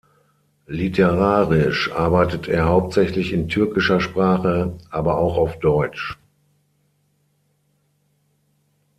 [0.65, 6.17] Literarisch arbeitet er hauptsächlich in türkischer Sprache, aber auch auf deutsch.